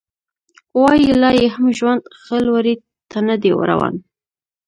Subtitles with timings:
[0.81, 2.75] وايي لا یې هم ژوند ښه لوري
[3.11, 3.93] ته نه دی روان